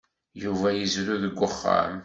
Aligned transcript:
Yuba 0.43 0.67
yezrew 0.71 1.17
deg 1.23 1.35
uxxam. 1.47 1.93